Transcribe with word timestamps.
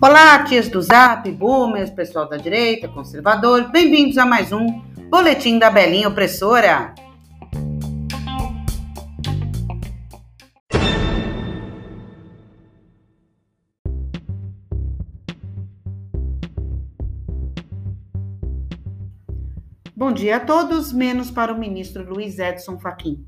Olá, 0.00 0.44
tias 0.44 0.68
do 0.68 0.80
Zap, 0.80 1.28
boomers, 1.32 1.90
pessoal 1.90 2.28
da 2.28 2.36
direita, 2.36 2.86
conservador, 2.86 3.72
bem-vindos 3.72 4.16
a 4.16 4.24
mais 4.24 4.52
um 4.52 4.80
Boletim 5.10 5.58
da 5.58 5.70
Belinha 5.70 6.08
Opressora. 6.08 6.94
Bom 19.96 20.12
dia 20.12 20.36
a 20.36 20.40
todos, 20.40 20.92
menos 20.92 21.28
para 21.28 21.52
o 21.52 21.58
ministro 21.58 22.08
Luiz 22.08 22.38
Edson 22.38 22.78
Fachin. 22.78 23.26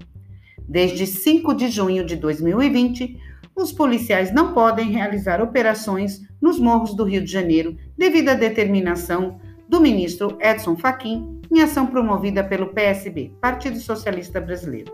Desde 0.71 1.05
5 1.05 1.53
de 1.53 1.67
junho 1.67 2.07
de 2.07 2.15
2020, 2.15 3.19
os 3.57 3.73
policiais 3.73 4.33
não 4.33 4.55
podem 4.55 4.93
realizar 4.93 5.43
operações 5.43 6.23
nos 6.41 6.61
morros 6.61 6.95
do 6.95 7.03
Rio 7.03 7.25
de 7.25 7.33
Janeiro 7.33 7.77
devido 7.99 8.29
à 8.29 8.35
determinação 8.35 9.41
do 9.69 9.81
ministro 9.81 10.39
Edson 10.41 10.77
Fachin 10.77 11.41
em 11.51 11.61
ação 11.61 11.89
promovida 11.89 12.45
pelo 12.45 12.69
PSB, 12.69 13.33
Partido 13.41 13.81
Socialista 13.81 14.41
Brasileiro. 14.41 14.93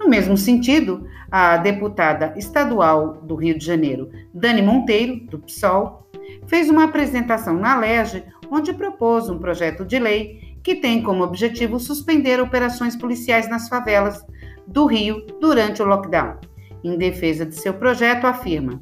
No 0.00 0.08
mesmo 0.08 0.34
sentido, 0.34 1.06
a 1.30 1.58
deputada 1.58 2.32
estadual 2.34 3.20
do 3.22 3.34
Rio 3.34 3.58
de 3.58 3.66
Janeiro, 3.66 4.08
Dani 4.32 4.62
Monteiro, 4.62 5.20
do 5.26 5.38
PSOL, 5.38 6.08
fez 6.46 6.70
uma 6.70 6.84
apresentação 6.84 7.52
na 7.52 7.78
LERJ 7.78 8.24
onde 8.50 8.72
propôs 8.72 9.28
um 9.28 9.38
projeto 9.38 9.84
de 9.84 9.98
lei 9.98 10.56
que 10.62 10.76
tem 10.76 11.02
como 11.02 11.22
objetivo 11.22 11.78
suspender 11.78 12.40
operações 12.40 12.96
policiais 12.96 13.46
nas 13.50 13.68
favelas 13.68 14.24
do 14.66 14.86
Rio 14.86 15.26
durante 15.40 15.82
o 15.82 15.86
lockdown. 15.86 16.36
Em 16.84 16.96
defesa 16.96 17.46
de 17.46 17.54
seu 17.54 17.74
projeto, 17.74 18.26
afirma: 18.26 18.80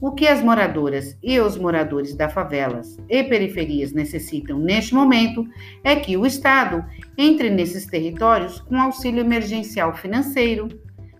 o 0.00 0.12
que 0.12 0.28
as 0.28 0.40
moradoras 0.40 1.18
e 1.20 1.40
os 1.40 1.56
moradores 1.56 2.14
da 2.14 2.28
favelas 2.28 2.96
e 3.08 3.24
periferias 3.24 3.92
necessitam 3.92 4.56
neste 4.56 4.94
momento 4.94 5.44
é 5.82 5.96
que 5.96 6.16
o 6.16 6.24
Estado 6.24 6.84
entre 7.16 7.50
nesses 7.50 7.84
territórios 7.84 8.60
com 8.60 8.80
auxílio 8.80 9.20
emergencial 9.20 9.96
financeiro, 9.96 10.68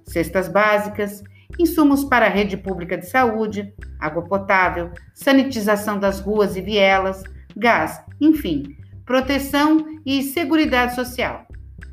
cestas 0.04 0.46
básicas, 0.46 1.24
insumos 1.58 2.04
para 2.04 2.26
a 2.26 2.28
rede 2.28 2.56
pública 2.56 2.96
de 2.96 3.08
saúde, 3.08 3.74
água 3.98 4.22
potável, 4.22 4.92
sanitização 5.12 5.98
das 5.98 6.20
ruas 6.20 6.54
e 6.56 6.60
vielas, 6.60 7.24
gás, 7.56 8.00
enfim, 8.20 8.76
proteção 9.04 9.84
e 10.06 10.22
segurança 10.22 11.04
social. 11.04 11.47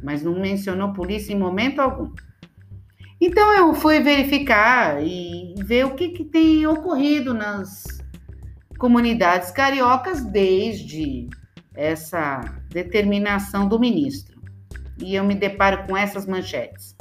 Mas 0.06 0.22
não 0.22 0.40
mencionou 0.40 0.94
polícia 0.94 1.34
em 1.34 1.38
momento 1.38 1.80
algum. 1.80 2.12
Então 3.20 3.52
eu 3.54 3.74
fui 3.74 4.00
verificar 4.00 5.04
e 5.04 5.56
ver 5.58 5.86
o 5.86 5.96
que, 5.96 6.10
que 6.10 6.24
tem 6.24 6.68
ocorrido 6.68 7.34
nas 7.34 7.84
comunidades 8.78 9.50
cariocas 9.50 10.24
desde 10.24 11.28
essa 11.74 12.42
determinação 12.70 13.68
do 13.68 13.80
ministro. 13.80 14.40
E 15.00 15.16
eu 15.16 15.24
me 15.24 15.34
deparo 15.34 15.88
com 15.88 15.98
essas 15.98 16.28
manchetes. 16.28 16.96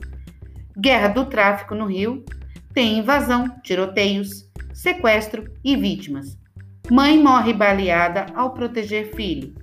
Guerra 0.78 1.08
do 1.08 1.26
tráfico 1.26 1.74
no 1.74 1.86
Rio, 1.86 2.24
tem 2.72 2.98
invasão, 2.98 3.60
tiroteios, 3.62 4.50
sequestro 4.72 5.44
e 5.62 5.76
vítimas. 5.76 6.36
Mãe 6.90 7.22
morre 7.22 7.52
baleada 7.52 8.26
ao 8.34 8.52
proteger 8.54 9.14
filho. 9.14 9.54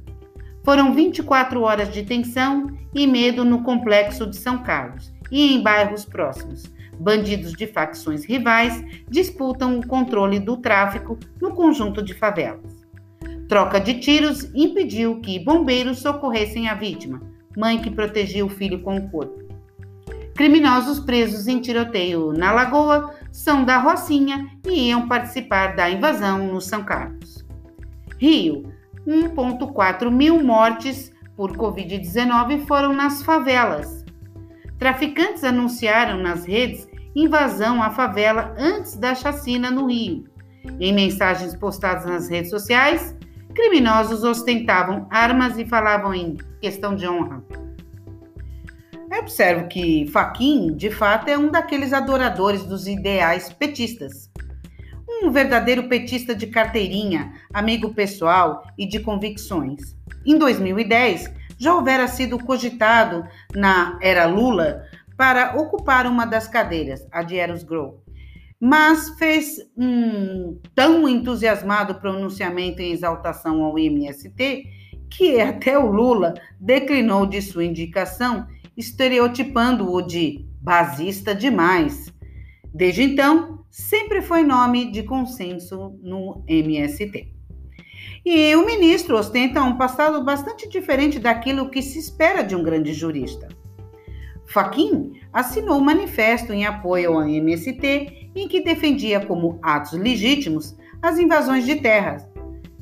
Foram 0.64 0.94
24 0.94 1.62
horas 1.62 1.92
de 1.92 2.04
tensão 2.04 2.67
e 2.94 3.08
medo 3.08 3.44
no 3.44 3.64
complexo 3.64 4.28
de 4.28 4.36
São 4.36 4.59
Carlos 4.59 5.12
e 5.31 5.54
em 5.54 5.62
bairros 5.62 6.06
próximos. 6.06 6.64
Bandidos 7.00 7.54
de 7.54 7.66
facções 7.66 8.23
rivais 8.23 8.84
disputam 9.09 9.80
o 9.80 9.88
controle 9.88 10.39
do 10.39 10.58
tráfico 10.58 11.17
no 11.42 11.52
conjunto 11.52 12.04
de 12.04 12.14
favelas. 12.14 12.86
Troca 13.48 13.80
de 13.80 13.95
tiros 13.95 14.44
impediu 14.54 15.20
que 15.20 15.44
bombeiros 15.44 16.00
socorressem 16.00 16.70
a 16.70 16.76
vítima, 16.76 17.21
mãe 17.58 17.82
que 17.82 17.89
protegia 17.89 18.45
o 18.45 18.50
filho 18.50 18.82
com 18.82 18.98
o 18.98 19.10
corpo. 19.10 19.42
Criminosos 20.36 21.00
presos 21.00 21.48
em 21.48 21.60
tiroteio 21.60 22.32
na 22.32 22.52
Lagoa 22.52 23.14
são 23.32 23.66
da 23.66 23.77
Rocinha 23.77 24.48
e 24.66 24.89
iam 24.89 25.08
participar 25.08 25.76
da 25.76 25.89
invasão 25.89 26.48
no 26.48 26.61
São 26.61 26.83
Carlos. 26.83 27.44
Rio, 28.17 28.70
1,4 29.08 30.12
mil 30.12 30.44
mortes 30.44 31.12
por 31.36 31.56
Covid-19 31.56 32.66
foram 32.66 32.94
nas 32.94 33.23
favelas 33.23 34.02
Traficantes 34.82 35.44
anunciaram 35.44 36.17
nas 36.17 36.44
redes 36.44 36.89
invasão 37.16 37.84
à 37.84 37.92
favela 37.92 38.56
antes 38.58 38.95
da 38.95 39.14
chacina 39.14 39.70
no 39.70 39.86
Rio. 39.86 40.23
Em 40.80 40.92
mensagens 40.92 41.56
postadas 41.56 42.04
nas 42.04 42.28
redes 42.28 42.50
sociais, 42.50 43.16
criminosos 43.54 44.23
ostentavam 44.23 45.06
armas 45.12 45.60
e 45.60 45.68
falavam 45.68 46.16
em 46.16 46.36
questão 46.60 46.95
de 46.95 47.08
honra. 47.08 47.44
Eu 49.12 49.20
observo 49.20 49.68
que 49.68 50.08
Faquin, 50.08 50.76
de 50.76 50.89
fato, 50.89 51.28
é 51.28 51.38
um 51.38 51.52
daqueles 51.52 51.94
adoradores 51.94 52.66
dos 52.66 52.88
ideais 52.88 53.54
petistas. 53.54 54.30
Um 55.21 55.30
verdadeiro 55.30 55.87
petista 55.87 56.33
de 56.33 56.48
carteirinha, 56.48 57.33
amigo 57.54 57.93
pessoal 57.93 58.64
e 58.77 58.87
de 58.87 58.99
convicções. 58.99 59.95
Em 60.26 60.37
2010, 60.37 61.32
já 61.59 61.76
houvera 61.76 62.08
sido 62.08 62.39
cogitado 62.39 63.23
na 63.54 63.99
era 64.02 64.26
Lula 64.26 64.83
para 65.15 65.55
ocupar 65.55 66.08
uma 66.08 66.26
das 66.26 66.48
cadeiras, 66.48 67.08
a 67.11 67.21
de 67.21 67.36
Eros 67.36 67.64
Grow, 67.64 68.04
mas 68.59 69.09
fez 69.20 69.58
um 69.77 70.59
tão 70.73 71.08
entusiasmado 71.08 71.95
pronunciamento 71.95 72.82
em 72.82 72.92
exaltação 72.92 73.64
ao 73.64 73.77
MST 73.77 74.64
que 75.11 75.39
até 75.39 75.77
o 75.77 75.92
Lula 75.92 76.33
declinou 76.59 77.27
de 77.27 77.42
sua 77.42 77.65
indicação, 77.65 78.48
estereotipando-o 78.76 80.02
de 80.02 80.45
basista 80.59 81.36
demais. 81.36 82.11
Desde 82.73 83.04
então, 83.04 83.65
sempre 83.70 84.21
foi 84.21 84.43
nome 84.43 84.92
de 84.92 85.04
consenso 85.04 85.99
no 86.02 86.43
MST. 86.48 87.33
E 88.26 88.55
o 88.55 88.65
ministro 88.65 89.17
ostenta 89.17 89.61
um 89.61 89.77
passado 89.77 90.23
bastante 90.23 90.70
diferente 90.70 91.20
daquilo 91.20 91.70
que 91.70 91.82
se 91.82 91.99
espera 91.99 92.43
de 92.43 92.55
um 92.55 92.64
grande 92.64 92.93
jurista. 92.93 93.48
Faquim 94.45 95.14
assinou 95.33 95.77
um 95.77 95.83
manifesto 95.83 96.54
em 96.54 96.65
apoio 96.65 97.14
ao 97.14 97.27
MST 97.27 98.32
em 98.36 98.48
que 98.48 98.61
defendia 98.61 99.26
como 99.26 99.59
atos 99.61 99.93
legítimos 99.93 100.76
as 101.02 101.17
invasões 101.17 101.65
de 101.65 101.77
terras, 101.77 102.27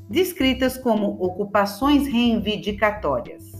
descritas 0.09 0.77
como 0.77 1.11
ocupações 1.23 2.07
reivindicatórias. 2.07 3.58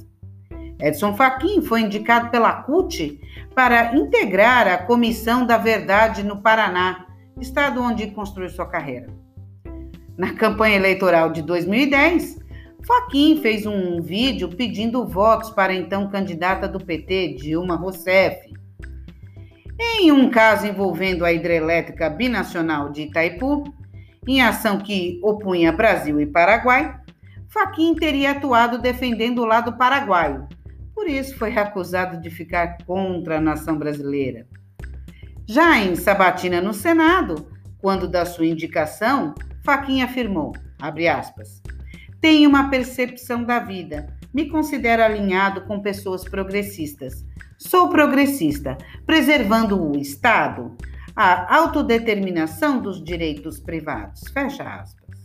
Edson 0.80 1.14
Fachin 1.14 1.62
foi 1.62 1.82
indicado 1.82 2.30
pela 2.30 2.64
CUT 2.64 3.20
para 3.54 3.96
integrar 3.96 4.68
a 4.68 4.78
Comissão 4.78 5.46
da 5.46 5.58
Verdade 5.58 6.24
no 6.24 6.42
Paraná, 6.42 7.06
estado 7.40 7.82
onde 7.82 8.08
construiu 8.08 8.50
sua 8.50 8.66
carreira. 8.66 9.08
Na 10.18 10.34
campanha 10.34 10.76
eleitoral 10.76 11.32
de 11.32 11.42
2010, 11.42 12.40
Faquim 12.86 13.42
fez 13.42 13.66
um 13.66 14.02
vídeo 14.02 14.50
pedindo 14.50 15.06
votos 15.06 15.50
para 15.50 15.74
a 15.74 15.76
então 15.76 16.10
candidata 16.10 16.68
do 16.68 16.80
PT, 16.80 17.36
Dilma 17.36 17.76
Rousseff. 17.76 18.38
Em 19.80 20.12
um 20.12 20.30
caso 20.30 20.66
envolvendo 20.66 21.26
a 21.26 21.32
hidrelétrica 21.32 22.10
binacional 22.10 22.90
de 22.90 23.04
Itaipu, 23.04 23.64
em 24.28 24.42
ação 24.42 24.78
que 24.80 25.20
opunha 25.24 25.72
Brasil 25.72 26.20
e 26.22 26.26
Paraguai, 26.26 26.98
Faquim 27.50 27.96
teria 27.96 28.32
atuado 28.32 28.78
defendendo 28.78 29.40
o 29.40 29.46
lado 29.46 29.74
paraguaio. 29.74 30.48
Por 31.00 31.08
isso 31.08 31.38
foi 31.38 31.58
acusado 31.58 32.20
de 32.20 32.30
ficar 32.30 32.78
contra 32.86 33.38
a 33.38 33.42
nação 33.42 33.78
brasileira. 33.78 34.46
Já 35.48 35.80
em 35.80 35.96
Sabatina 35.96 36.60
no 36.60 36.74
Senado, 36.74 37.48
quando 37.78 38.06
da 38.06 38.26
sua 38.26 38.46
indicação, 38.46 39.34
Faquinha 39.64 40.04
afirmou, 40.04 40.52
aspas, 40.78 41.64
tenho 42.20 42.50
uma 42.50 42.70
percepção 42.70 43.46
da 43.46 43.60
vida, 43.60 44.14
me 44.34 44.50
considero 44.50 45.02
alinhado 45.02 45.62
com 45.62 45.80
pessoas 45.80 46.26
progressistas. 46.26 47.26
Sou 47.58 47.88
progressista, 47.88 48.78
preservando 49.06 49.82
o 49.82 49.98
Estado, 49.98 50.76
a 51.16 51.56
autodeterminação 51.56 52.82
dos 52.82 53.02
direitos 53.02 53.58
privados. 53.58 54.22
Fecha 54.34 54.64
aspas. 54.64 55.18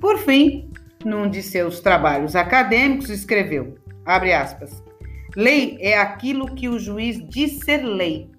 Por 0.00 0.16
fim, 0.16 0.72
num 1.04 1.28
de 1.28 1.42
seus 1.42 1.78
trabalhos 1.80 2.34
acadêmicos, 2.34 3.10
escreveu, 3.10 3.76
abre 4.06 4.32
aspas, 4.32 4.82
lei 5.36 5.78
é 5.80 5.98
aquilo 5.98 6.54
que 6.54 6.68
o 6.68 6.78
juiz 6.78 7.22
diz 7.28 7.58
ser 7.64 7.82
lei, 7.82 8.30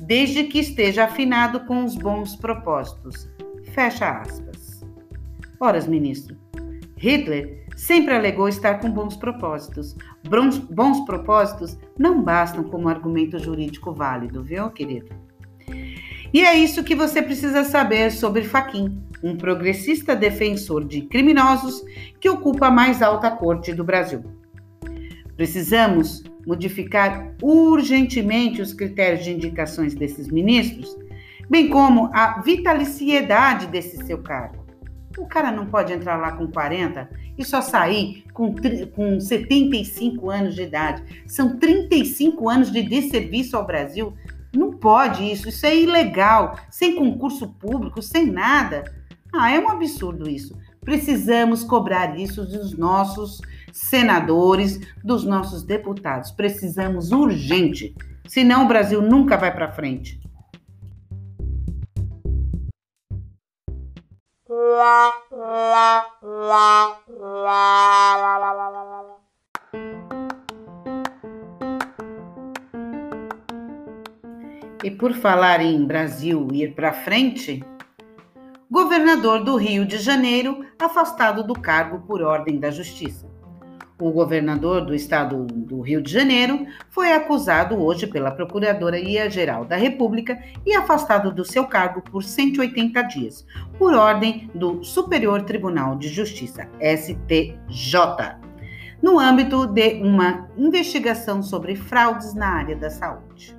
desde 0.00 0.44
que 0.44 0.58
esteja 0.58 1.04
afinado 1.04 1.60
com 1.60 1.84
os 1.84 1.94
bons 1.96 2.36
propósitos. 2.36 3.28
Fecha 3.72 4.20
aspas. 4.20 4.84
Ora, 5.60 5.80
ministro, 5.82 6.36
Hitler 6.96 7.66
sempre 7.76 8.14
alegou 8.14 8.48
estar 8.48 8.80
com 8.80 8.90
bons 8.90 9.16
propósitos. 9.16 9.94
Bons, 10.28 10.58
bons 10.58 11.04
propósitos 11.04 11.78
não 11.98 12.22
bastam 12.22 12.64
como 12.64 12.88
argumento 12.88 13.38
jurídico 13.38 13.92
válido, 13.92 14.42
viu, 14.42 14.70
querido? 14.70 15.14
E 16.32 16.44
é 16.44 16.54
isso 16.54 16.84
que 16.84 16.94
você 16.94 17.22
precisa 17.22 17.64
saber 17.64 18.10
sobre 18.10 18.44
Faquin, 18.44 19.02
um 19.22 19.36
progressista 19.36 20.14
defensor 20.14 20.84
de 20.84 21.02
criminosos 21.02 21.82
que 22.20 22.28
ocupa 22.28 22.66
a 22.66 22.70
mais 22.70 23.00
alta 23.00 23.30
corte 23.30 23.72
do 23.72 23.84
Brasil. 23.84 24.24
Precisamos 25.36 26.22
modificar 26.46 27.34
urgentemente 27.42 28.62
os 28.62 28.72
critérios 28.72 29.24
de 29.24 29.32
indicações 29.32 29.94
desses 29.94 30.28
ministros, 30.28 30.96
bem 31.48 31.68
como 31.68 32.10
a 32.12 32.40
vitaliciedade 32.40 33.66
desse 33.66 34.04
seu 34.06 34.18
cargo. 34.22 34.64
O 35.18 35.26
cara 35.26 35.50
não 35.50 35.66
pode 35.66 35.92
entrar 35.92 36.16
lá 36.16 36.32
com 36.32 36.46
40 36.46 37.08
e 37.38 37.44
só 37.44 37.60
sair 37.60 38.24
com, 38.32 38.54
com 38.94 39.20
75 39.20 40.30
anos 40.30 40.54
de 40.54 40.62
idade. 40.62 41.02
São 41.26 41.58
35 41.58 42.48
anos 42.48 42.70
de 42.70 42.82
desserviço 42.82 43.56
ao 43.56 43.66
Brasil. 43.66 44.14
Não 44.54 44.72
pode 44.72 45.30
isso, 45.30 45.48
isso 45.48 45.66
é 45.66 45.76
ilegal, 45.76 46.58
sem 46.70 46.96
concurso 46.96 47.48
público, 47.48 48.00
sem 48.00 48.26
nada. 48.26 48.84
Ah, 49.32 49.50
é 49.50 49.58
um 49.58 49.68
absurdo 49.68 50.28
isso. 50.28 50.56
Precisamos 50.86 51.64
cobrar 51.64 52.16
isso 52.16 52.46
dos 52.46 52.78
nossos 52.78 53.42
senadores, 53.72 54.78
dos 55.02 55.24
nossos 55.24 55.64
deputados. 55.64 56.30
Precisamos 56.30 57.10
urgente, 57.10 57.92
senão 58.28 58.64
o 58.64 58.68
Brasil 58.68 59.02
nunca 59.02 59.36
vai 59.36 59.52
para 59.52 59.72
frente. 59.72 60.20
E 74.84 74.90
por 74.92 75.14
falar 75.14 75.60
em 75.60 75.84
Brasil 75.84 76.46
ir 76.52 76.76
para 76.76 76.92
frente, 76.92 77.60
governador 78.68 79.44
do 79.44 79.56
Rio 79.56 79.86
de 79.86 79.96
Janeiro 79.96 80.66
afastado 80.76 81.44
do 81.44 81.54
cargo 81.54 82.00
por 82.00 82.20
ordem 82.20 82.58
da 82.58 82.68
Justiça. 82.68 83.26
O 83.98 84.10
governador 84.10 84.84
do 84.84 84.92
estado 84.92 85.46
do 85.46 85.80
Rio 85.80 86.02
de 86.02 86.12
Janeiro 86.12 86.66
foi 86.90 87.12
acusado 87.12 87.76
hoje 87.76 88.08
pela 88.08 88.32
Procuradoria-Geral 88.32 89.64
da 89.64 89.76
República 89.76 90.38
e 90.66 90.74
afastado 90.74 91.32
do 91.32 91.44
seu 91.44 91.66
cargo 91.66 92.02
por 92.02 92.24
180 92.24 93.02
dias, 93.02 93.46
por 93.78 93.94
ordem 93.94 94.50
do 94.52 94.82
Superior 94.82 95.42
Tribunal 95.42 95.96
de 95.96 96.08
Justiça, 96.08 96.68
STJ, 96.80 98.36
no 99.00 99.18
âmbito 99.18 99.66
de 99.66 100.02
uma 100.02 100.50
investigação 100.58 101.40
sobre 101.40 101.76
fraudes 101.76 102.34
na 102.34 102.48
área 102.48 102.76
da 102.76 102.90
saúde. 102.90 103.55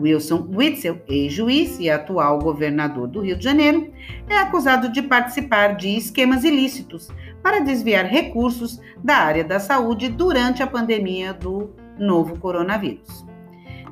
Wilson 0.00 0.48
Witzel, 0.52 1.00
ex-juiz 1.06 1.78
e 1.78 1.90
atual 1.90 2.38
governador 2.38 3.06
do 3.06 3.20
Rio 3.20 3.36
de 3.36 3.44
Janeiro, 3.44 3.92
é 4.28 4.38
acusado 4.38 4.90
de 4.90 5.02
participar 5.02 5.76
de 5.76 5.96
esquemas 5.96 6.42
ilícitos 6.42 7.10
para 7.42 7.60
desviar 7.60 8.06
recursos 8.06 8.80
da 9.02 9.16
área 9.16 9.44
da 9.44 9.60
saúde 9.60 10.08
durante 10.08 10.62
a 10.62 10.66
pandemia 10.66 11.32
do 11.32 11.70
novo 11.98 12.38
coronavírus. 12.38 13.26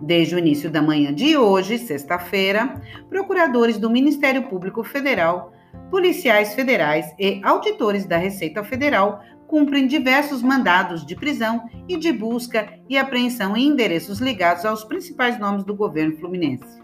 Desde 0.00 0.34
o 0.34 0.38
início 0.38 0.70
da 0.70 0.81
manhã 0.81 1.12
de 1.12 1.37
hoje, 1.37 1.76
sexta-feira, 1.76 2.81
procuradores 3.10 3.78
do 3.78 3.90
Ministério 3.90 4.44
Público 4.49 4.84
Federal, 4.84 5.52
policiais 5.90 6.55
federais 6.55 7.12
e 7.19 7.40
auditores 7.43 8.05
da 8.06 8.16
Receita 8.16 8.62
Federal 8.62 9.22
cumprem 9.48 9.86
diversos 9.86 10.42
mandados 10.42 11.04
de 11.04 11.16
prisão 11.16 11.68
e 11.88 11.96
de 11.96 12.12
busca 12.12 12.68
e 12.88 12.98
apreensão 12.98 13.56
em 13.56 13.66
endereços 13.66 14.20
ligados 14.20 14.64
aos 14.64 14.84
principais 14.84 15.40
nomes 15.40 15.64
do 15.64 15.74
governo 15.74 16.16
fluminense. 16.18 16.78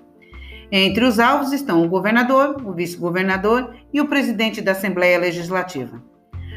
Entre 0.72 1.05
os 1.05 1.20
alvos 1.20 1.52
estão 1.52 1.84
o 1.84 1.88
governador, 1.88 2.61
o 2.64 2.72
vice-governador 2.72 3.76
e 3.93 4.00
o 4.00 4.08
presidente 4.08 4.62
da 4.62 4.72
Assembleia 4.72 5.19
Legislativa. 5.19 6.02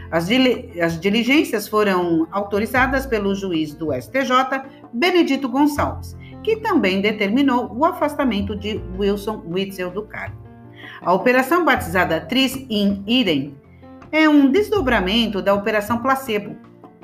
As, 0.10 0.30
as, 0.82 1.00
diligências 1.00 1.68
foram 1.68 2.26
autorizadas 2.32 3.06
pelo 3.06 3.36
juiz 3.36 3.76
do 3.76 3.94
STJ, 3.94 4.32
Benedito 4.94 5.50
Gonçalves, 5.50 6.18
que 6.42 6.56
também 6.56 7.02
determinou 7.02 7.70
o 7.76 7.84
afastamento 7.84 8.56
de 8.56 8.82
Wilson 8.98 9.44
Witzel 9.46 9.92
do 9.92 10.04
cargo. 10.04 10.38
A 11.02 11.14
operação 11.14 11.66
batizada 11.66 12.22
Tris 12.22 12.56
in 12.70 13.04
Idem 13.06 13.58
é 14.12 14.28
um 14.28 14.50
desdobramento 14.50 15.42
da 15.42 15.54
Operação 15.54 16.00
Placebo, 16.00 16.56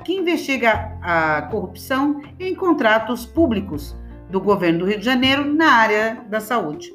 que 0.04 0.14
investiga 0.14 0.98
a 1.02 1.42
corrupção 1.50 2.22
em 2.38 2.54
contratos 2.54 3.24
públicos 3.24 3.96
do 4.30 4.40
governo 4.40 4.80
do 4.80 4.84
Rio 4.86 4.98
de 4.98 5.04
Janeiro 5.04 5.44
na 5.44 5.72
área 5.72 6.24
da 6.28 6.40
saúde. 6.40 6.92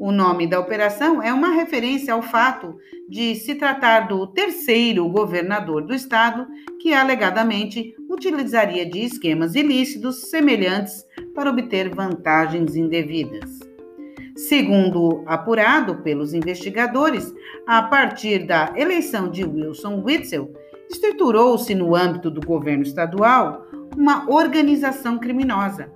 O 0.00 0.12
nome 0.12 0.46
da 0.46 0.60
operação 0.60 1.20
é 1.20 1.32
uma 1.32 1.48
referência 1.48 2.14
ao 2.14 2.22
fato 2.22 2.76
de 3.08 3.34
se 3.34 3.56
tratar 3.56 4.06
do 4.06 4.28
terceiro 4.28 5.08
governador 5.08 5.82
do 5.82 5.92
estado 5.92 6.46
que 6.80 6.94
alegadamente 6.94 7.96
utilizaria 8.08 8.88
de 8.88 9.00
esquemas 9.00 9.56
ilícitos 9.56 10.30
semelhantes 10.30 11.04
para 11.34 11.50
obter 11.50 11.92
vantagens 11.92 12.76
indevidas. 12.76 13.67
Segundo 14.38 15.24
apurado 15.26 15.96
pelos 15.96 16.32
investigadores, 16.32 17.34
a 17.66 17.82
partir 17.82 18.46
da 18.46 18.72
eleição 18.76 19.28
de 19.28 19.44
Wilson 19.44 20.00
Witzel, 20.04 20.54
estruturou-se 20.88 21.74
no 21.74 21.96
âmbito 21.96 22.30
do 22.30 22.40
governo 22.40 22.84
estadual 22.84 23.66
uma 23.96 24.30
organização 24.30 25.18
criminosa, 25.18 25.90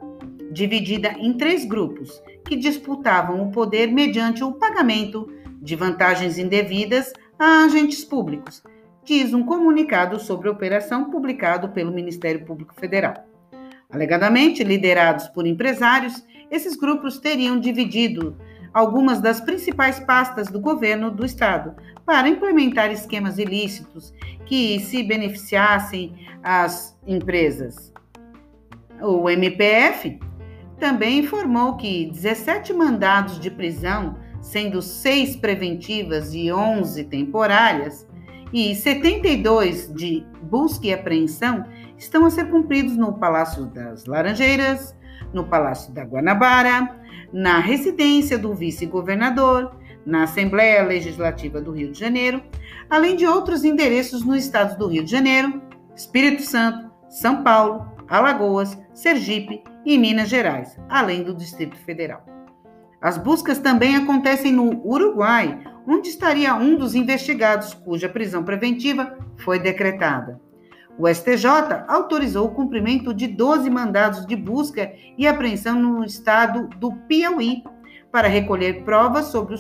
dividida 0.51 1.15
em 1.21 1.35
três 1.35 1.65
grupos 1.65 2.21
que 2.45 2.57
disputavam 2.57 3.47
o 3.47 3.53
poder 3.53 3.93
mediante 3.93 4.43
o 4.43 4.51
pagamento 4.51 5.33
de 5.61 5.77
vantagens 5.77 6.37
indevidas 6.37 7.13
a 7.39 7.63
agentes 7.63 8.05
públicos, 8.05 8.61
diz 9.05 9.33
um 9.33 9.45
comunicado 9.45 10.19
sobre 10.19 10.49
a 10.49 10.53
operação 10.53 11.11
publicado 11.11 11.69
pelo 11.69 11.93
Ministério 11.93 12.45
Público 12.45 12.75
Federal. 12.75 13.15
Alegadamente 13.89 14.65
liderados 14.65 15.29
por 15.29 15.47
empresários, 15.47 16.25
esses 16.53 16.77
grupos 16.77 17.19
teriam 17.19 17.59
dividido 17.59 18.37
algumas 18.75 19.21
das 19.23 19.41
principais 19.41 19.99
pastas 19.99 20.49
do 20.49 20.61
governo 20.61 21.11
do 21.11 21.25
estado 21.25 21.75
para 22.05 22.29
implementar 22.29 22.93
esquemas 22.93 23.39
ilícitos 23.39 24.13
que 24.45 24.79
se 24.81 25.03
beneficiassem 25.03 26.15
as 26.43 26.95
empresas. 27.07 27.93
O 29.01 29.31
MPF 29.31 30.21
também 30.79 31.21
informou 31.21 31.77
que 31.77 32.11
17 32.13 32.75
mandados 32.75 33.41
de 33.41 33.51
prisão, 33.51 34.19
sendo 34.41 34.83
seis 34.83 35.35
preventivas 35.35 36.35
e 36.35 36.53
11 36.53 37.05
temporárias, 37.05 38.07
e 38.53 38.75
72 38.75 39.91
de 39.95 40.27
busca 40.43 40.87
e 40.87 40.93
apreensão 40.93 41.65
estão 41.97 42.27
a 42.27 42.31
ser 42.31 42.51
cumpridos 42.51 42.97
no 42.97 43.15
Palácio 43.15 43.65
das 43.65 44.05
Laranjeiras, 44.05 44.95
no 45.33 45.45
Palácio 45.45 45.93
da 45.93 46.03
Guanabara, 46.03 46.97
na 47.33 47.59
residência 47.59 48.39
do 48.39 48.55
vice-governador, 48.55 49.75
na 50.05 50.25
Assembleia 50.25 50.83
Legislativa 50.83 51.61
do 51.61 51.73
Rio 51.73 51.93
de 51.93 51.99
Janeiro, 51.99 52.43
além 52.91 53.17
de 53.17 53.27
outros 53.27 53.65
endereços 53.65 54.25
nos 54.25 54.45
estados 54.45 54.77
do 54.77 54.89
Rio 54.89 55.05
de 55.05 55.11
Janeiro, 55.11 55.63
Espírito 55.95 56.43
Santo, 56.43 56.91
São 57.09 57.43
Paulo, 57.43 57.91
Alagoas, 58.09 58.79
Sergipe 58.93 59.63
e 59.85 59.97
Minas 59.97 60.29
Gerais, 60.29 60.79
além 60.89 61.23
do 61.23 61.35
Distrito 61.35 61.77
Federal. 61.77 62.25
As 63.01 63.19
buscas 63.19 63.59
também 63.59 63.97
acontecem 63.97 64.53
no 64.53 64.81
Uruguai, 64.87 65.61
onde 65.87 66.09
estaria 66.09 66.55
um 66.55 66.77
dos 66.77 66.95
investigados 66.95 67.75
cuja 67.75 68.09
prisão 68.09 68.45
preventiva 68.45 69.17
foi 69.39 69.59
decretada. 69.59 70.41
O 70.99 71.09
STJ 71.09 71.47
autorizou 71.89 72.47
o 72.47 72.55
cumprimento 72.55 73.15
de 73.15 73.27
12 73.27 73.71
mandados 73.71 74.27
de 74.27 74.37
busca 74.37 74.93
e 75.17 75.27
apreensão 75.27 75.81
no 75.81 76.05
estado 76.05 76.69
do 76.79 76.93
Piauí 76.93 77.63
para 78.11 78.29
recolher 78.29 78.85
provas 78.85 79.27
sobre 79.27 79.55
o 79.55 79.59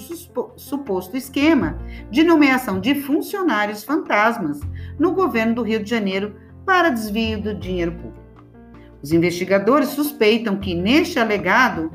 suposto 0.56 1.16
esquema 1.16 1.78
de 2.10 2.22
nomeação 2.22 2.78
de 2.78 2.94
funcionários 2.94 3.82
fantasmas 3.82 4.60
no 4.98 5.12
governo 5.12 5.54
do 5.54 5.62
Rio 5.62 5.82
de 5.82 5.88
Janeiro 5.88 6.36
para 6.66 6.90
desvio 6.90 7.40
do 7.40 7.54
dinheiro 7.54 7.92
público. 7.92 8.22
Os 9.02 9.10
investigadores 9.10 9.88
suspeitam 9.88 10.56
que 10.56 10.74
neste 10.74 11.18
alegado 11.18 11.90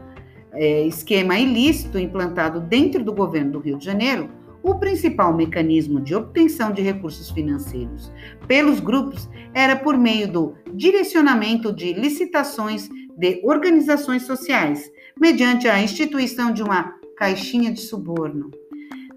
é, 0.52 0.82
esquema 0.82 1.38
ilícito 1.38 2.00
implantado 2.00 2.60
dentro 2.60 3.04
do 3.04 3.14
governo 3.14 3.52
do 3.52 3.60
Rio 3.60 3.78
de 3.78 3.86
Janeiro, 3.86 4.30
o 4.64 4.76
principal 4.76 5.34
mecanismo 5.34 6.00
de 6.00 6.16
obtenção 6.16 6.72
de 6.72 6.82
recursos 6.82 7.30
financeiros 7.30 8.12
pelos 8.48 8.80
grupos 8.80 9.30
era 9.54 9.76
por 9.76 9.98
meio 9.98 10.28
do 10.32 10.56
direcionamento 10.74 11.74
de 11.74 11.94
licitações 11.94 12.90
de 13.18 13.42
organizações 13.44 14.24
sociais, 14.24 14.92
mediante 15.20 15.68
a 15.68 15.82
instituição 15.82 16.52
de 16.52 16.62
uma 16.62 16.94
caixinha 17.18 17.72
de 17.72 17.82
suborno. 17.82 18.52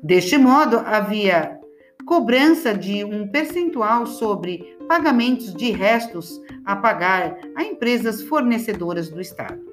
Deste 0.02 0.38
modo, 0.38 0.78
havia 0.78 1.58
cobrança 2.06 2.74
de 2.74 3.04
um 3.04 3.28
percentual 3.28 4.06
sobre 4.06 4.76
pagamentos 4.88 5.54
de 5.54 5.70
restos 5.70 6.40
a 6.64 6.74
pagar 6.74 7.36
a 7.54 7.62
empresas 7.62 8.22
fornecedoras 8.22 9.10
do 9.10 9.20
Estado. 9.20 9.69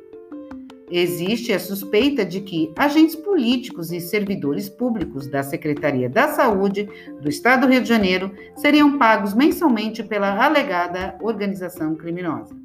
Existe 0.90 1.52
a 1.52 1.60
suspeita 1.60 2.24
de 2.24 2.40
que 2.40 2.72
agentes 2.78 3.16
políticos 3.16 3.92
e 3.92 4.00
servidores 4.00 4.70
públicos 4.70 5.28
da 5.28 5.44
Secretaria 5.44 6.10
da 6.10 6.30
Saúde 6.30 6.88
do 7.20 7.28
Estado 7.28 7.68
do 7.68 7.74
Rio 7.74 7.82
de 7.82 7.90
Janeiro 7.90 8.32
seriam 8.56 8.98
pagos 8.98 9.34
mensalmente 9.34 10.02
pela 10.02 10.46
alegada 10.46 11.18
organização 11.22 11.94
criminosa. 11.94 12.56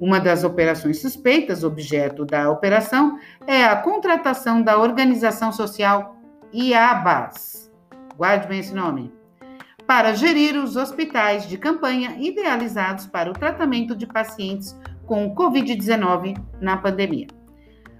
Uma 0.00 0.18
das 0.18 0.42
operações 0.42 1.00
suspeitas, 1.00 1.62
objeto 1.62 2.24
da 2.24 2.50
operação, 2.50 3.16
é 3.46 3.64
a 3.64 3.76
contratação 3.76 4.60
da 4.60 4.78
organização 4.78 5.52
social 5.52 6.16
IABAS. 6.52 7.70
Guarde 8.16 8.48
bem 8.48 8.58
esse 8.58 8.74
nome. 8.74 9.12
Para 9.86 10.14
gerir 10.14 10.56
os 10.56 10.74
hospitais 10.74 11.48
de 11.48 11.56
campanha 11.56 12.16
idealizados 12.18 13.06
para 13.06 13.30
o 13.30 13.32
tratamento 13.32 13.94
de 13.94 14.04
pacientes 14.04 14.76
com 15.06 15.32
Covid-19 15.32 16.36
na 16.60 16.76
pandemia. 16.76 17.35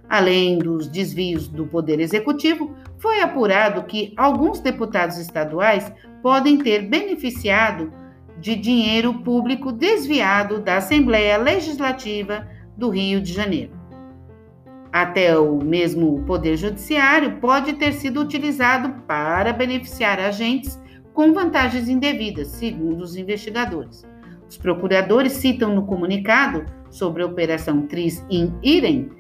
Além 0.09 0.59
dos 0.59 0.89
desvios 0.89 1.49
do 1.49 1.67
Poder 1.67 1.99
Executivo, 2.01 2.75
foi 2.99 3.21
apurado 3.21 3.85
que 3.85 4.13
alguns 4.17 4.61
deputados 4.61 5.19
estaduais 5.19 5.93
podem 6.23 6.59
ter 6.59 6.83
beneficiado 6.83 7.93
de 8.39 8.55
dinheiro 8.55 9.15
público 9.23 9.73
desviado 9.73 10.61
da 10.61 10.77
Assembleia 10.77 11.37
Legislativa 11.37 12.47
do 12.77 12.91
Rio 12.91 13.21
de 13.21 13.33
Janeiro. 13.33 13.73
Até 14.93 15.37
o 15.37 15.57
mesmo 15.57 16.23
Poder 16.25 16.57
Judiciário 16.57 17.39
pode 17.39 17.75
ter 17.75 17.93
sido 17.93 18.21
utilizado 18.21 19.03
para 19.07 19.53
beneficiar 19.53 20.21
agentes 20.21 20.81
com 21.13 21.33
vantagens 21.33 21.89
indevidas, 21.89 22.49
segundo 22.49 23.03
os 23.03 23.17
investigadores. 23.17 24.07
Os 24.49 24.57
procuradores 24.57 25.33
citam 25.33 25.75
no 25.75 25.87
comunicado 25.87 26.65
sobre 26.91 27.23
a 27.23 27.27
Operação 27.27 27.87
Tris 27.87 28.25
in 28.31 28.53
Irem 28.63 29.11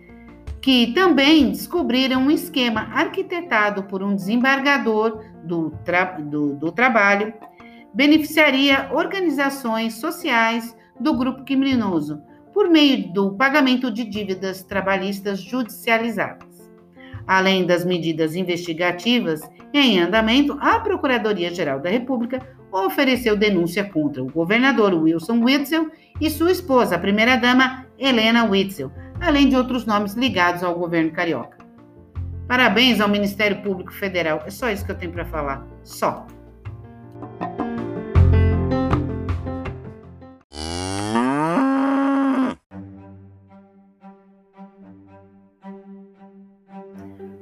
que 0.66 0.88
também 0.88 1.52
descobriram 1.52 2.23
um 2.23 2.30
esquema 2.30 2.88
arquitetado 2.92 3.85
por 3.85 4.02
um 4.02 4.16
desembargador 4.16 5.23
do, 5.44 5.70
tra 5.85 6.18
do, 6.18 6.54
do 6.56 6.73
trabalho, 6.73 7.32
beneficiaria 7.94 8.88
organizações 8.92 9.94
sociais 9.94 10.76
do 10.99 11.14
grupo 11.14 11.44
criminoso 11.44 12.20
por 12.52 12.68
meio 12.68 13.12
do 13.12 13.37
pagamento 13.37 13.92
de 13.92 14.02
dívidas 14.02 14.64
trabalhistas 14.64 15.38
judicializadas. 15.40 16.68
Além 17.28 17.64
das 17.64 17.85
medidas 17.85 18.35
investigativas 18.35 19.42
em 19.73 20.00
andamento, 20.00 20.58
a 20.61 20.80
Procuradoria-Geral 20.80 21.78
da 21.78 21.90
República 21.90 22.44
ofereceu 22.73 23.37
denúncia 23.37 23.85
contra 23.85 24.20
o 24.20 24.32
governador 24.32 24.94
Wilson 24.94 25.44
Witzel 25.44 25.92
e 26.20 26.28
sua 26.28 26.50
esposa, 26.50 26.96
a 26.96 26.99
primeira-dama 26.99 27.87
Helena 27.96 28.44
Witzel, 28.44 28.90
além 29.20 29.49
de 29.49 29.56
outros 29.56 29.85
nomes 29.85 30.14
ligados 30.14 30.62
ao 30.62 30.75
governo 30.75 31.11
carioca. 31.11 31.56
Parabéns 32.46 33.00
ao 33.00 33.08
Ministério 33.08 33.62
Público 33.62 33.92
Federal. 33.92 34.42
É 34.46 34.50
só 34.50 34.70
isso 34.70 34.85
que 34.85 34.92
eu 34.92 34.99
tenho 34.99 35.12
para 35.12 35.25
falar. 35.25 35.66
Só. 35.82 36.26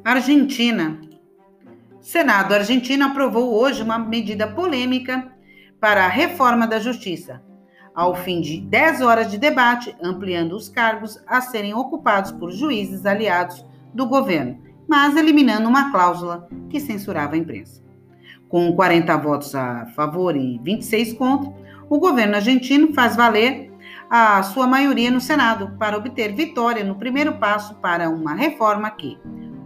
Argentina. 0.05 1.01
Senado 2.01 2.55
argentino 2.55 3.07
aprovou 3.07 3.55
hoje 3.55 3.83
uma 3.83 3.99
medida 3.99 4.47
polêmica 4.47 5.33
para 5.81 6.05
a 6.05 6.09
reforma 6.09 6.67
da 6.67 6.79
justiça 6.79 7.43
ao 7.95 8.15
fim 8.15 8.41
de 8.41 8.61
10 8.61 9.01
horas 9.03 9.31
de 9.31 9.39
debate, 9.39 9.95
ampliando 10.03 10.57
os 10.57 10.69
cargos 10.69 11.23
a 11.27 11.41
serem 11.41 11.75
ocupados 11.75 12.33
por 12.33 12.51
juízes 12.51 13.07
aliados 13.07 13.65
do 13.95 14.07
governo, 14.07 14.59
mas 14.89 15.17
eliminando 15.17 15.69
uma 15.69 15.91
cláusula 15.91 16.49
que 16.69 16.81
censurava 16.81 17.35
a 17.35 17.39
imprensa. 17.39 17.83
Com 18.49 18.73
40 18.73 19.17
votos 19.19 19.55
a 19.55 19.87
favor 19.95 20.37
e 20.37 20.59
26 20.63 21.13
contra, 21.15 21.53
o 21.89 21.99
governo 21.99 22.37
argentino 22.37 22.93
faz 22.93 23.17
valer 23.17 23.73
a 24.11 24.43
sua 24.43 24.67
maioria 24.67 25.11
no 25.11 25.21
Senado 25.21 25.77
para 25.79 25.97
obter 25.97 26.35
vitória 26.35 26.85
no 26.85 26.97
primeiro 26.97 27.35
passo 27.39 27.75
para 27.77 28.09
uma 28.09 28.35
reforma 28.35 28.91
que, 28.91 29.19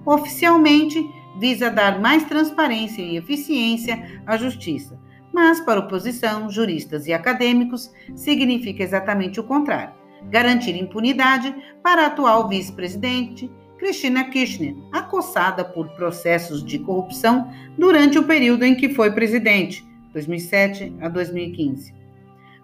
oficialmente, 0.04 1.04
visa 1.38 1.70
dar 1.70 2.00
mais 2.00 2.24
transparência 2.24 3.02
e 3.02 3.16
eficiência 3.16 4.22
à 4.26 4.36
justiça, 4.36 4.98
mas 5.32 5.60
para 5.60 5.80
oposição, 5.80 6.50
juristas 6.50 7.06
e 7.06 7.12
acadêmicos, 7.12 7.92
significa 8.14 8.82
exatamente 8.82 9.38
o 9.38 9.44
contrário: 9.44 9.94
garantir 10.30 10.76
impunidade 10.76 11.54
para 11.82 12.02
a 12.02 12.06
atual 12.06 12.48
vice-presidente 12.48 13.50
Cristina 13.78 14.24
Kirchner, 14.24 14.74
acossada 14.92 15.64
por 15.64 15.88
processos 15.90 16.64
de 16.64 16.78
corrupção 16.80 17.52
durante 17.78 18.18
o 18.18 18.24
período 18.24 18.64
em 18.64 18.74
que 18.74 18.88
foi 18.88 19.12
presidente, 19.12 19.86
2007 20.12 20.96
a 21.00 21.08
2015. 21.08 21.94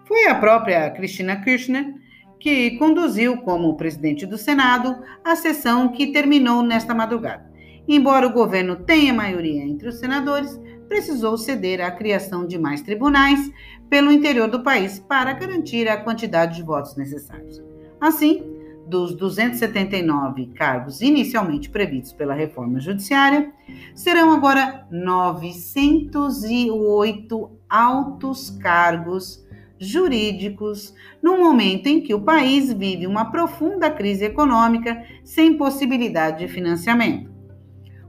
Foi 0.05 0.27
a 0.27 0.35
própria 0.35 0.89
Cristina 0.91 1.37
Kirchner 1.37 1.95
que 2.39 2.71
conduziu 2.71 3.37
como 3.37 3.75
presidente 3.75 4.25
do 4.25 4.37
Senado 4.37 5.01
a 5.23 5.35
sessão 5.35 5.89
que 5.89 6.11
terminou 6.11 6.61
nesta 6.61 6.93
madrugada. 6.93 7.49
Embora 7.87 8.27
o 8.27 8.33
governo 8.33 8.75
tenha 8.75 9.13
maioria 9.13 9.63
entre 9.63 9.87
os 9.87 9.95
senadores, 9.95 10.59
precisou 10.87 11.37
ceder 11.37 11.81
à 11.81 11.91
criação 11.91 12.45
de 12.45 12.57
mais 12.57 12.81
tribunais 12.81 13.51
pelo 13.89 14.11
interior 14.11 14.49
do 14.49 14.63
país 14.63 14.99
para 14.99 15.33
garantir 15.33 15.87
a 15.87 15.97
quantidade 15.97 16.55
de 16.55 16.63
votos 16.63 16.95
necessários. 16.95 17.63
Assim, 17.99 18.55
dos 18.87 19.13
279 19.15 20.47
cargos 20.47 21.01
inicialmente 21.01 21.69
previstos 21.69 22.13
pela 22.13 22.33
reforma 22.33 22.79
judiciária, 22.79 23.51
serão 23.93 24.31
agora 24.31 24.87
908 24.91 27.51
altos 27.69 28.49
cargos 28.51 29.45
jurídicos, 29.77 30.95
no 31.21 31.37
momento 31.37 31.87
em 31.87 31.99
que 31.99 32.13
o 32.13 32.21
país 32.21 32.71
vive 32.71 33.05
uma 33.05 33.29
profunda 33.31 33.91
crise 33.91 34.23
econômica 34.25 35.03
sem 35.23 35.57
possibilidade 35.57 36.39
de 36.39 36.47
financiamento. 36.47 37.34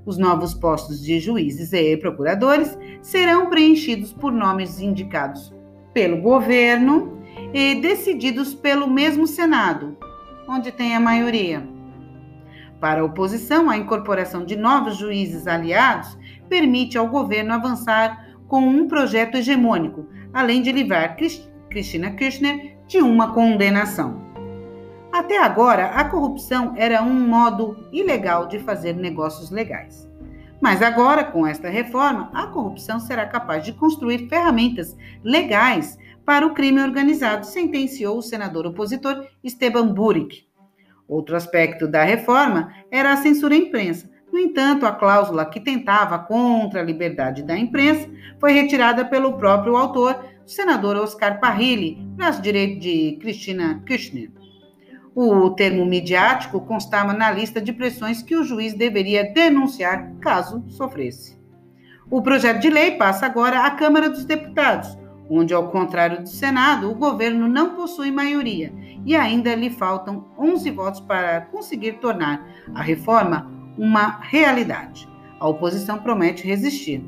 Os 0.06 0.16
novos 0.16 0.54
postos 0.54 1.02
de 1.02 1.18
juízes 1.18 1.72
e 1.72 1.96
procuradores 1.96 2.78
serão 3.02 3.50
preenchidos 3.50 4.12
por 4.12 4.30
nomes 4.30 4.80
indicados 4.80 5.52
pelo 5.92 6.22
governo 6.22 7.20
e 7.52 7.74
decididos 7.74 8.54
pelo 8.54 8.88
mesmo 8.88 9.26
Senado, 9.26 9.96
onde 10.48 10.70
tem 10.70 10.94
a 10.94 11.00
maioria. 11.00 11.68
Para 12.80 13.00
a 13.00 13.04
oposição, 13.04 13.68
a 13.68 13.76
incorporação 13.76 14.44
de 14.44 14.54
novos 14.54 14.96
juízes 14.96 15.48
aliados 15.48 16.16
permite 16.48 16.96
ao 16.96 17.08
governo 17.08 17.54
avançar 17.54 18.28
com 18.46 18.60
um 18.60 18.86
projeto 18.86 19.36
hegemônico, 19.36 20.06
além 20.32 20.62
de 20.62 20.70
livrar 20.70 21.16
Cristina 21.68 22.12
Kirchner 22.12 22.76
de 22.86 22.98
uma 22.98 23.32
condenação. 23.32 24.25
Até 25.16 25.38
agora, 25.38 25.86
a 25.92 26.04
corrupção 26.04 26.74
era 26.76 27.02
um 27.02 27.26
modo 27.26 27.88
ilegal 27.90 28.46
de 28.46 28.58
fazer 28.58 28.92
negócios 28.92 29.50
legais. 29.50 30.06
Mas 30.60 30.82
agora, 30.82 31.24
com 31.24 31.46
esta 31.46 31.70
reforma, 31.70 32.30
a 32.34 32.48
corrupção 32.48 33.00
será 33.00 33.24
capaz 33.24 33.64
de 33.64 33.72
construir 33.72 34.28
ferramentas 34.28 34.94
legais 35.24 35.98
para 36.22 36.46
o 36.46 36.52
crime 36.52 36.82
organizado, 36.82 37.46
sentenciou 37.46 38.18
o 38.18 38.22
senador 38.22 38.66
opositor 38.66 39.26
Esteban 39.42 39.86
Buric. 39.86 40.46
Outro 41.08 41.34
aspecto 41.34 41.88
da 41.88 42.04
reforma 42.04 42.74
era 42.90 43.10
a 43.10 43.16
censura 43.16 43.54
à 43.54 43.56
imprensa. 43.56 44.10
No 44.30 44.38
entanto, 44.38 44.84
a 44.84 44.92
cláusula 44.92 45.46
que 45.46 45.60
tentava 45.60 46.18
contra 46.18 46.80
a 46.82 46.84
liberdade 46.84 47.42
da 47.42 47.56
imprensa 47.56 48.06
foi 48.38 48.52
retirada 48.52 49.02
pelo 49.02 49.38
próprio 49.38 49.76
autor, 49.76 50.26
o 50.44 50.48
senador 50.48 50.94
Oscar 50.96 51.40
Parrilli, 51.40 52.06
braço 52.16 52.42
direito 52.42 52.80
de 52.80 53.16
Cristina 53.18 53.82
Kirchner. 53.86 54.35
O 55.18 55.48
termo 55.48 55.86
midiático 55.86 56.60
constava 56.60 57.14
na 57.14 57.30
lista 57.30 57.58
de 57.58 57.72
pressões 57.72 58.20
que 58.20 58.36
o 58.36 58.44
juiz 58.44 58.74
deveria 58.74 59.32
denunciar 59.32 60.12
caso 60.20 60.62
sofresse. 60.68 61.40
O 62.10 62.20
projeto 62.20 62.60
de 62.60 62.68
lei 62.68 62.98
passa 62.98 63.24
agora 63.24 63.64
à 63.64 63.70
Câmara 63.70 64.10
dos 64.10 64.26
Deputados, 64.26 64.98
onde, 65.30 65.54
ao 65.54 65.70
contrário 65.70 66.22
do 66.22 66.28
Senado, 66.28 66.90
o 66.90 66.94
governo 66.94 67.48
não 67.48 67.74
possui 67.74 68.10
maioria 68.10 68.74
e 69.06 69.16
ainda 69.16 69.54
lhe 69.54 69.70
faltam 69.70 70.26
11 70.38 70.70
votos 70.72 71.00
para 71.00 71.40
conseguir 71.46 71.92
tornar 71.94 72.46
a 72.74 72.82
reforma 72.82 73.50
uma 73.78 74.20
realidade. 74.20 75.08
A 75.40 75.48
oposição 75.48 75.98
promete 75.98 76.46
resistir. 76.46 77.02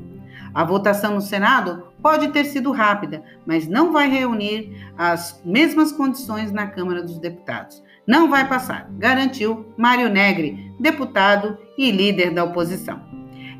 A 0.53 0.63
votação 0.63 1.15
no 1.15 1.21
Senado 1.21 1.87
pode 2.01 2.29
ter 2.29 2.45
sido 2.45 2.71
rápida, 2.71 3.23
mas 3.45 3.67
não 3.67 3.91
vai 3.91 4.09
reunir 4.09 4.91
as 4.97 5.41
mesmas 5.45 5.91
condições 5.91 6.51
na 6.51 6.67
Câmara 6.67 7.03
dos 7.03 7.19
Deputados. 7.19 7.83
Não 8.07 8.29
vai 8.29 8.47
passar, 8.47 8.89
garantiu 8.97 9.73
Mário 9.77 10.09
Negri, 10.09 10.73
deputado 10.79 11.57
e 11.77 11.91
líder 11.91 12.33
da 12.33 12.43
oposição. 12.43 13.01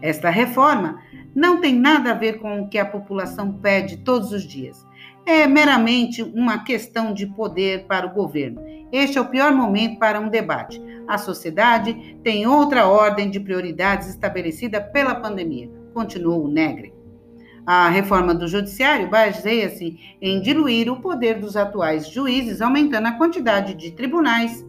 Esta 0.02 0.30
reforma 0.30 1.00
não 1.36 1.62
tem 1.62 1.76
nada 1.76 2.12
a 2.12 2.16
ver 2.16 2.40
com 2.40 2.62
o 2.62 2.68
que 2.68 2.80
a 2.80 2.86
população 2.86 3.54
pede 3.54 3.98
todos 3.98 4.32
os 4.32 4.44
dias. 4.44 4.86
É 5.26 5.46
meramente 5.46 6.24
uma 6.24 6.64
questão 6.64 7.14
de 7.14 7.28
poder 7.28 7.86
para 7.86 8.08
o 8.08 8.14
governo. 8.14 8.62
Este 8.92 9.20
é 9.20 9.22
o 9.22 9.30
pior 9.30 9.54
momento 9.54 10.00
para 10.00 10.20
um 10.20 10.30
debate. 10.30 10.82
a 11.08 11.18
sociedade 11.18 12.20
tem 12.24 12.46
outra 12.46 12.88
ordem 12.88 13.30
de 13.30 13.40
prioridades 13.40 14.08
estabelecida 14.10 14.80
pela 14.80 15.16
pandemia, 15.16 15.70
continuou 16.00 16.46
o 16.46 16.48
Negre. 16.48 16.94
A 17.66 17.90
reforma 17.90 18.34
do 18.34 18.48
judiciário 18.48 19.10
baseia-se 19.10 20.00
em 20.22 20.42
diluir 20.42 20.90
o 20.90 21.02
poder 21.02 21.40
dos 21.40 21.58
atuais 21.58 22.10
juízes, 22.10 22.62
aumentando 22.62 23.08
a 23.08 23.18
quantidade 23.18 23.74
de 23.74 23.92
tribunais. 23.92 24.66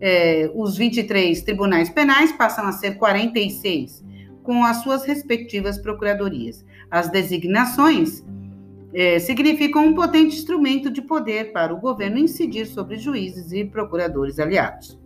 É, 0.00 0.50
os 0.52 0.76
23 0.76 1.40
tribunais 1.42 1.88
penais 1.88 2.32
passam 2.32 2.66
a 2.66 2.72
ser 2.72 2.96
46, 2.96 4.04
com 4.42 4.64
as 4.64 4.78
suas 4.78 5.04
respectivas 5.04 5.78
procuradorias. 5.78 6.64
As 6.90 7.08
designações 7.08 8.24
é, 8.92 9.20
significam 9.20 9.86
um 9.86 9.94
potente 9.94 10.36
instrumento 10.36 10.90
de 10.90 11.00
poder 11.00 11.52
para 11.52 11.72
o 11.72 11.80
governo 11.80 12.18
incidir 12.18 12.66
sobre 12.66 12.98
juízes 12.98 13.52
e 13.52 13.64
procuradores 13.64 14.40
aliados. 14.40 14.98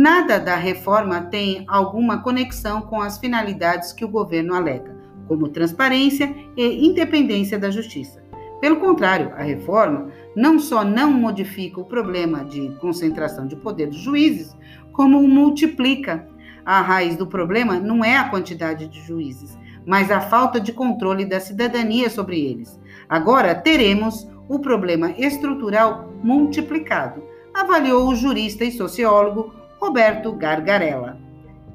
Nada 0.00 0.38
da 0.38 0.54
reforma 0.54 1.22
tem 1.22 1.64
alguma 1.66 2.22
conexão 2.22 2.82
com 2.82 3.02
as 3.02 3.18
finalidades 3.18 3.92
que 3.92 4.04
o 4.04 4.08
governo 4.08 4.54
alega 4.54 4.96
como 5.26 5.48
transparência 5.48 6.32
e 6.56 6.86
independência 6.86 7.58
da 7.58 7.68
justiça. 7.68 8.22
Pelo 8.60 8.76
contrário, 8.76 9.32
a 9.36 9.42
reforma 9.42 10.12
não 10.36 10.60
só 10.60 10.84
não 10.84 11.10
modifica 11.10 11.80
o 11.80 11.84
problema 11.84 12.44
de 12.44 12.68
concentração 12.80 13.48
de 13.48 13.56
poder 13.56 13.88
dos 13.88 13.98
juízes, 13.98 14.56
como 14.92 15.18
o 15.18 15.26
multiplica. 15.26 16.28
A 16.64 16.80
raiz 16.80 17.16
do 17.16 17.26
problema 17.26 17.80
não 17.80 18.04
é 18.04 18.16
a 18.16 18.28
quantidade 18.28 18.86
de 18.86 19.00
juízes, 19.00 19.58
mas 19.84 20.12
a 20.12 20.20
falta 20.20 20.60
de 20.60 20.72
controle 20.72 21.24
da 21.24 21.40
cidadania 21.40 22.08
sobre 22.08 22.40
eles. 22.40 22.78
Agora 23.08 23.52
teremos 23.52 24.30
o 24.48 24.60
problema 24.60 25.10
estrutural 25.18 26.08
multiplicado, 26.22 27.20
avaliou 27.52 28.08
o 28.08 28.14
jurista 28.14 28.64
e 28.64 28.70
sociólogo 28.70 29.57
Roberto 29.80 30.32
Gargarella. 30.32 31.18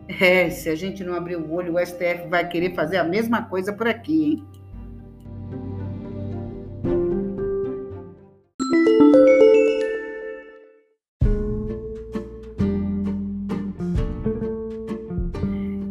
É, 0.08 0.50
se 0.50 0.70
a 0.70 0.76
gente 0.76 1.04
não 1.04 1.14
abrir 1.14 1.38
o 1.38 1.52
olho, 1.52 1.76
o 1.76 1.80
STF 1.80 2.28
vai 2.30 2.48
querer 2.48 2.76
fazer 2.76 2.98
a 2.98 3.04
mesma 3.04 3.44
coisa 3.44 3.72
por 3.72 3.88
aqui, 3.88 4.26
hein? 4.26 4.48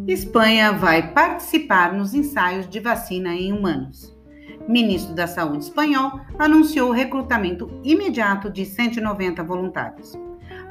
Espanha 0.07 0.73
vai 0.73 1.13
participar 1.13 1.95
nos 1.95 2.13
ensaios 2.13 2.69
de 2.69 2.81
vacina 2.81 3.35
em 3.35 3.53
humanos. 3.53 4.15
Ministro 4.69 5.15
da 5.15 5.27
Saúde 5.27 5.65
espanhol 5.65 6.21
anunciou 6.39 6.91
o 6.91 6.93
recrutamento 6.93 7.81
imediato 7.83 8.51
de 8.51 8.65
190 8.65 9.43
voluntários. 9.43 10.13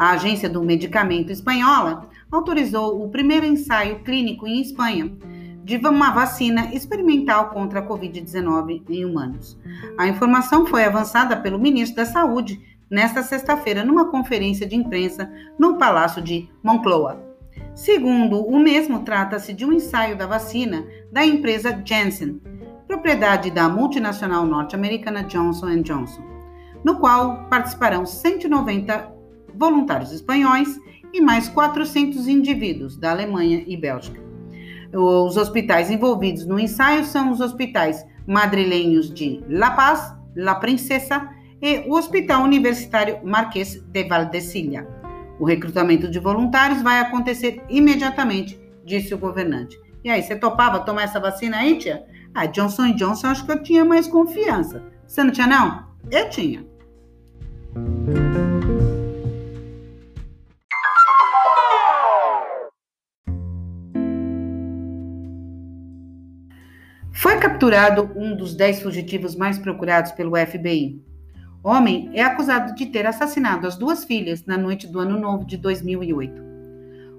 A 0.02 0.14
Agência 0.14 0.50
do 0.50 0.64
Medicamento 0.64 1.32
Espanhola 1.32 2.10
autorizou 2.32 3.06
o 3.06 3.10
primeiro 3.10 3.46
ensaio 3.46 4.00
clínico 4.00 4.48
em 4.48 4.60
Espanha 4.60 5.16
de 5.64 5.78
uma 5.78 6.10
vacina 6.10 6.74
experimental 6.74 7.52
contra 7.52 7.82
a 7.82 7.88
Covid-19 7.88 8.82
em 8.90 9.06
humanos. 9.06 9.60
A 10.00 10.08
informação 10.08 10.66
foi 10.66 10.86
avançada 10.86 11.38
pelo 11.38 11.60
ministro 11.60 11.98
da 11.98 12.06
Saúde 12.08 12.60
nesta 12.90 13.22
sexta-feira 13.22 13.86
numa 13.86 14.10
conferência 14.10 14.66
de 14.66 14.76
imprensa 14.76 15.32
no 15.60 15.78
Palácio 15.78 16.20
de 16.20 16.50
Moncloa. 16.64 17.24
Segundo 17.76 18.44
o 18.44 18.60
mesmo, 18.60 19.02
trata-se 19.02 19.54
de 19.54 19.64
um 19.64 19.72
ensaio 19.72 20.18
da 20.18 20.26
vacina 20.26 20.84
da 21.12 21.24
empresa 21.24 21.80
Janssen, 21.86 22.42
propriedade 22.88 23.52
da 23.52 23.70
multinacional 23.70 24.48
norte-americana 24.48 25.26
Johnson 25.26 25.80
Johnson, 25.84 26.24
no 26.84 26.96
qual 26.96 27.46
participarão 27.52 28.04
190 28.04 29.21
voluntários 29.62 30.12
espanhóis 30.12 30.80
e 31.14 31.22
mais 31.22 31.48
400 31.48 32.28
indivíduos 32.28 32.98
da 32.98 33.12
Alemanha 33.12 33.64
e 33.68 33.78
Bélgica. 33.78 34.20
Os 34.92 35.38
hospitais 35.38 35.92
envolvidos 35.92 36.48
no 36.48 36.60
ensaio 36.60 37.06
são 37.06 37.32
os 37.32 37.40
hospitais 37.40 38.04
madrilenhos 38.26 39.14
de 39.14 39.40
La 39.48 39.70
Paz, 39.72 40.14
La 40.36 40.56
Princesa 40.56 41.30
e 41.62 41.88
o 41.88 41.94
Hospital 41.96 42.44
Universitário 42.44 43.20
Marquês 43.24 43.76
de 43.76 44.04
Valdecilha. 44.04 44.88
O 45.40 45.46
recrutamento 45.46 46.10
de 46.10 46.18
voluntários 46.18 46.82
vai 46.82 47.00
acontecer 47.00 47.62
imediatamente, 47.70 48.60
disse 48.84 49.14
o 49.14 49.18
governante. 49.18 49.80
E 50.04 50.10
aí, 50.10 50.24
você 50.24 50.36
topava 50.36 50.80
tomar 50.80 51.04
essa 51.04 51.20
vacina 51.20 51.58
aí, 51.58 51.78
tia? 51.78 52.04
Ah, 52.34 52.48
Johnson 52.48 52.96
Johnson, 52.96 53.28
acho 53.28 53.46
que 53.46 53.52
eu 53.52 53.62
tinha 53.62 53.86
mais 53.86 54.08
confiança. 54.08 54.84
Você 55.06 55.24
não 55.24 55.32
tinha, 55.32 55.46
não? 55.46 55.86
Eu 56.10 56.30
tinha. 56.30 56.66
Capturado 67.42 68.12
um 68.16 68.36
dos 68.36 68.54
dez 68.54 68.84
fugitivos 68.84 69.36
mais 69.36 69.58
procurados 69.58 70.12
pelo 70.12 70.38
FBI. 70.38 71.02
Homem 71.64 72.12
é 72.14 72.22
acusado 72.22 72.76
de 72.76 72.86
ter 72.86 73.08
assassinado 73.08 73.66
as 73.66 73.76
duas 73.76 74.06
filhas 74.06 74.46
na 74.46 74.60
noite 74.60 74.86
do 74.86 75.00
Ano 75.00 75.20
Novo 75.20 75.44
de 75.44 75.58
2008. 75.58 76.40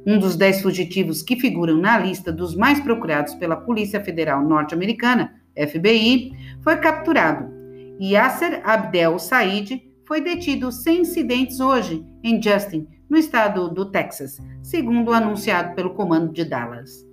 Um 0.06 0.20
dos 0.20 0.36
dez 0.36 0.62
fugitivos 0.62 1.22
que 1.22 1.34
figuram 1.34 1.76
na 1.76 1.98
lista 1.98 2.30
dos 2.30 2.54
mais 2.54 2.78
procurados 2.78 3.34
pela 3.34 3.56
Polícia 3.56 4.00
Federal 4.00 4.44
Norte-Americana, 4.44 5.34
FBI, 5.56 6.30
foi 6.62 6.76
capturado. 6.76 7.52
Yasser 8.00 8.62
Abdel 8.64 9.18
Said 9.18 9.82
foi 10.06 10.20
detido 10.20 10.70
sem 10.70 11.00
incidentes 11.00 11.58
hoje 11.58 12.04
em 12.22 12.40
Justin, 12.40 12.86
no 13.10 13.18
estado 13.18 13.68
do 13.68 13.90
Texas, 13.90 14.40
segundo 14.62 15.12
anunciado 15.12 15.74
pelo 15.74 15.94
comando 15.94 16.32
de 16.32 16.44
Dallas. 16.44 17.11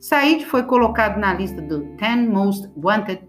Said 0.00 0.46
foi 0.46 0.62
colocado 0.62 1.20
na 1.20 1.34
lista 1.34 1.60
do 1.60 1.84
10 1.96 2.26
Most 2.30 2.70
Wanted 2.74 3.20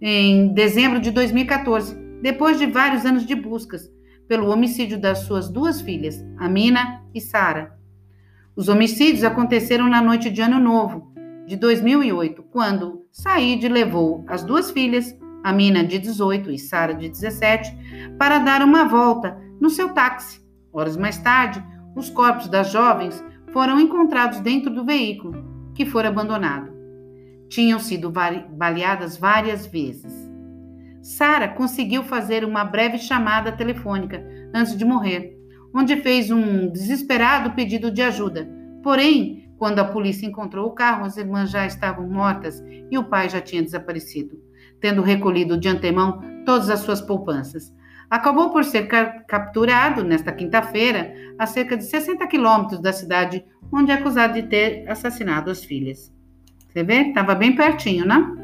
em 0.00 0.52
dezembro 0.52 1.00
de 1.00 1.12
2014, 1.12 1.94
depois 2.20 2.58
de 2.58 2.66
vários 2.66 3.06
anos 3.06 3.24
de 3.24 3.36
buscas 3.36 3.88
pelo 4.26 4.50
homicídio 4.50 5.00
das 5.00 5.20
suas 5.20 5.48
duas 5.48 5.80
filhas, 5.80 6.26
Amina 6.36 7.04
e 7.14 7.20
Sara. 7.20 7.78
Os 8.56 8.68
homicídios 8.68 9.22
aconteceram 9.22 9.88
na 9.88 10.02
noite 10.02 10.28
de 10.28 10.42
Ano 10.42 10.58
Novo 10.58 11.12
de 11.46 11.56
2008, 11.56 12.42
quando 12.50 13.06
Said 13.12 13.68
levou 13.68 14.24
as 14.26 14.42
duas 14.42 14.72
filhas, 14.72 15.16
Amina 15.44 15.84
de 15.84 16.00
18 16.00 16.50
e 16.50 16.58
Sara 16.58 16.94
de 16.94 17.08
17, 17.08 18.16
para 18.18 18.40
dar 18.40 18.60
uma 18.60 18.84
volta 18.84 19.38
no 19.60 19.70
seu 19.70 19.90
táxi. 19.90 20.44
Horas 20.72 20.96
mais 20.96 21.16
tarde, 21.18 21.64
os 21.94 22.10
corpos 22.10 22.48
das 22.48 22.72
jovens 22.72 23.24
foram 23.52 23.80
encontrados 23.80 24.40
dentro 24.40 24.68
do 24.68 24.84
veículo, 24.84 25.57
que 25.78 25.86
fora 25.86 26.08
abandonado. 26.08 26.72
Tinham 27.48 27.78
sido 27.78 28.10
baleadas 28.10 29.16
várias 29.16 29.64
vezes. 29.64 30.12
Sara 31.00 31.46
conseguiu 31.46 32.02
fazer 32.02 32.44
uma 32.44 32.64
breve 32.64 32.98
chamada 32.98 33.52
telefônica 33.52 34.20
antes 34.52 34.76
de 34.76 34.84
morrer, 34.84 35.38
onde 35.72 35.94
fez 35.98 36.32
um 36.32 36.68
desesperado 36.68 37.52
pedido 37.52 37.92
de 37.92 38.02
ajuda. 38.02 38.50
Porém, 38.82 39.48
quando 39.56 39.78
a 39.78 39.84
polícia 39.84 40.26
encontrou 40.26 40.66
o 40.66 40.72
carro, 40.72 41.04
as 41.04 41.16
irmãs 41.16 41.48
já 41.48 41.64
estavam 41.64 42.08
mortas 42.08 42.60
e 42.90 42.98
o 42.98 43.04
pai 43.04 43.28
já 43.28 43.40
tinha 43.40 43.62
desaparecido, 43.62 44.36
tendo 44.80 45.00
recolhido 45.00 45.56
de 45.56 45.68
antemão 45.68 46.20
todas 46.44 46.68
as 46.70 46.80
suas 46.80 47.00
poupanças. 47.00 47.72
Acabou 48.10 48.50
por 48.50 48.64
ser 48.64 48.88
capturado 49.26 50.02
nesta 50.02 50.32
quinta-feira, 50.32 51.14
a 51.38 51.46
cerca 51.46 51.76
de 51.76 51.84
60 51.84 52.26
quilômetros 52.26 52.80
da 52.80 52.92
cidade 52.92 53.44
onde 53.70 53.90
é 53.90 53.94
acusado 53.94 54.32
de 54.32 54.44
ter 54.44 54.88
assassinado 54.88 55.50
as 55.50 55.62
filhas. 55.62 56.10
Você 56.68 56.82
vê? 56.82 57.08
Estava 57.08 57.34
bem 57.34 57.54
pertinho, 57.54 58.06
né? 58.06 58.34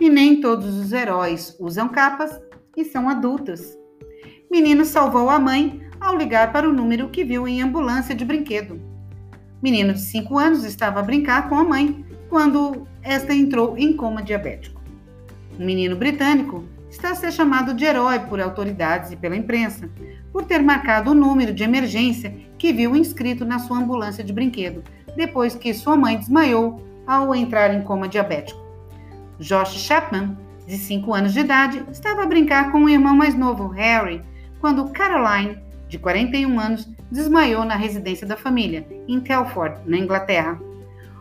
E 0.00 0.08
nem 0.08 0.40
todos 0.40 0.76
os 0.78 0.92
heróis 0.92 1.56
usam 1.58 1.88
capas 1.88 2.40
e 2.76 2.84
são 2.84 3.08
adultos. 3.08 3.76
Menino 4.50 4.84
salvou 4.84 5.28
a 5.28 5.40
mãe 5.40 5.80
ao 6.00 6.16
ligar 6.16 6.52
para 6.52 6.68
o 6.68 6.72
número 6.72 7.08
que 7.08 7.24
viu 7.24 7.48
em 7.48 7.62
ambulância 7.62 8.14
de 8.14 8.24
brinquedo. 8.24 8.91
Menino 9.62 9.92
de 9.92 10.00
5 10.00 10.38
anos 10.38 10.64
estava 10.64 10.98
a 10.98 11.02
brincar 11.04 11.48
com 11.48 11.54
a 11.54 11.62
mãe 11.62 12.04
quando 12.28 12.84
esta 13.00 13.32
entrou 13.32 13.78
em 13.78 13.96
coma 13.96 14.20
diabético. 14.20 14.82
Um 15.56 15.64
menino 15.64 15.94
britânico 15.94 16.64
está 16.90 17.10
a 17.10 17.14
ser 17.14 17.30
chamado 17.30 17.72
de 17.72 17.84
herói 17.84 18.18
por 18.18 18.40
autoridades 18.40 19.12
e 19.12 19.16
pela 19.16 19.36
imprensa, 19.36 19.88
por 20.32 20.44
ter 20.44 20.60
marcado 20.60 21.12
o 21.12 21.14
número 21.14 21.54
de 21.54 21.62
emergência 21.62 22.34
que 22.58 22.72
viu 22.72 22.96
inscrito 22.96 23.44
na 23.44 23.60
sua 23.60 23.78
ambulância 23.78 24.24
de 24.24 24.32
brinquedo, 24.32 24.82
depois 25.16 25.54
que 25.54 25.72
sua 25.72 25.96
mãe 25.96 26.18
desmaiou 26.18 26.82
ao 27.06 27.32
entrar 27.32 27.72
em 27.72 27.82
coma 27.82 28.08
diabético. 28.08 28.60
Josh 29.38 29.78
Chapman, 29.78 30.36
de 30.66 30.76
5 30.76 31.14
anos 31.14 31.32
de 31.32 31.40
idade, 31.40 31.84
estava 31.92 32.24
a 32.24 32.26
brincar 32.26 32.72
com 32.72 32.82
o 32.82 32.88
irmão 32.88 33.14
mais 33.14 33.36
novo, 33.36 33.68
Harry, 33.68 34.22
quando 34.60 34.88
Caroline, 34.90 35.56
de 35.92 35.98
41 35.98 36.58
anos, 36.58 36.88
desmaiou 37.10 37.66
na 37.66 37.76
residência 37.76 38.26
da 38.26 38.34
família, 38.34 38.86
em 39.06 39.20
Telford, 39.20 39.78
na 39.84 39.98
Inglaterra. 39.98 40.58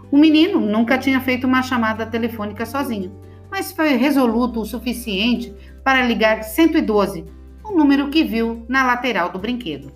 O 0.09 0.17
menino 0.17 0.61
nunca 0.61 0.97
tinha 0.97 1.19
feito 1.19 1.45
uma 1.45 1.61
chamada 1.61 2.05
telefônica 2.05 2.65
sozinho, 2.65 3.11
mas 3.51 3.73
foi 3.73 3.97
resoluto 3.97 4.61
o 4.61 4.65
suficiente 4.65 5.53
para 5.83 6.05
ligar 6.05 6.43
112, 6.43 7.25
o 7.65 7.75
número 7.75 8.09
que 8.09 8.23
viu 8.23 8.65
na 8.69 8.81
lateral 8.85 9.29
do 9.29 9.39
brinquedo. 9.39 9.91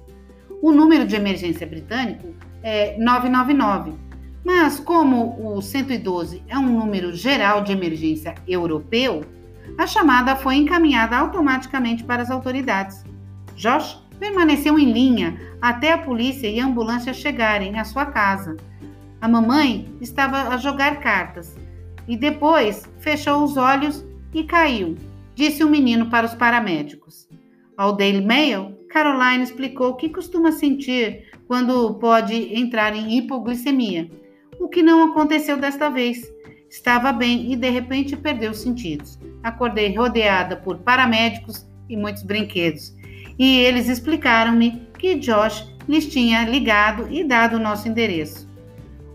O 0.61 0.73
número 0.73 1.07
de 1.07 1.15
emergência 1.15 1.65
britânico 1.65 2.35
é 2.61 2.97
999, 2.97 3.93
mas 4.43 4.77
como 4.77 5.37
o 5.39 5.61
112 5.61 6.43
é 6.49 6.57
um 6.57 6.67
número 6.67 7.13
geral 7.13 7.63
de 7.63 7.71
emergência 7.71 8.35
europeu, 8.45 9.23
a 9.77 9.87
chamada 9.87 10.35
foi 10.35 10.55
encaminhada 10.55 11.15
automaticamente 11.15 12.03
para 12.03 12.21
as 12.21 12.29
autoridades. 12.29 13.05
Josh 13.55 14.04
permaneceu 14.19 14.77
em 14.79 14.91
linha 14.91 15.39
até 15.61 15.93
a 15.93 15.97
polícia 15.97 16.47
e 16.47 16.59
a 16.59 16.65
ambulância 16.65 17.13
chegarem 17.13 17.79
à 17.79 17.83
sua 17.83 18.05
casa. 18.05 18.57
A 19.21 19.27
mamãe 19.27 19.89
estava 20.01 20.49
a 20.49 20.57
jogar 20.57 20.99
cartas 20.99 21.55
e 22.07 22.15
depois 22.15 22.83
fechou 22.99 23.43
os 23.43 23.57
olhos 23.57 24.05
e 24.33 24.43
caiu, 24.43 24.95
disse 25.33 25.63
o 25.63 25.69
menino 25.69 26.09
para 26.09 26.25
os 26.25 26.35
paramédicos. 26.35 27.27
Ao 27.77 27.93
Daily 27.93 28.23
Mail, 28.23 28.77
Caroline 28.89 29.43
explicou 29.43 29.89
o 29.89 29.95
que 29.95 30.09
costuma 30.09 30.51
sentir 30.51 31.29
quando 31.47 31.95
pode 31.95 32.55
entrar 32.55 32.95
em 32.95 33.17
hipoglicemia, 33.17 34.09
o 34.59 34.69
que 34.69 34.81
não 34.81 35.11
aconteceu 35.11 35.57
desta 35.57 35.89
vez. 35.89 36.31
Estava 36.69 37.11
bem 37.11 37.51
e 37.51 37.55
de 37.55 37.69
repente 37.69 38.15
perdeu 38.15 38.51
os 38.51 38.59
sentidos. 38.59 39.19
Acordei 39.43 39.95
rodeada 39.95 40.55
por 40.55 40.77
paramédicos 40.79 41.67
e 41.89 41.95
muitos 41.95 42.23
brinquedos. 42.23 42.94
E 43.37 43.59
eles 43.59 43.89
explicaram-me 43.89 44.87
que 44.97 45.15
Josh 45.15 45.67
lhes 45.87 46.07
tinha 46.07 46.45
ligado 46.45 47.07
e 47.11 47.23
dado 47.23 47.57
o 47.57 47.59
nosso 47.59 47.87
endereço. 47.87 48.47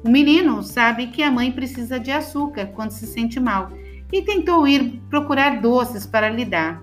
O 0.04 0.08
menino 0.08 0.62
sabe 0.62 1.08
que 1.08 1.22
a 1.22 1.30
mãe 1.30 1.52
precisa 1.52 1.98
de 1.98 2.10
açúcar 2.10 2.66
quando 2.74 2.92
se 2.92 3.06
sente 3.06 3.38
mal 3.38 3.70
e 4.12 4.22
tentou 4.22 4.66
ir 4.66 5.00
procurar 5.08 5.60
doces 5.60 6.06
para 6.06 6.28
lhe 6.28 6.44
dar. 6.44 6.82